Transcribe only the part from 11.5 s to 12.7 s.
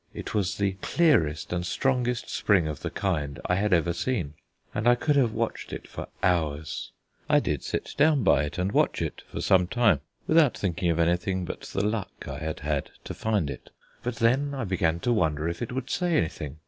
the luck I had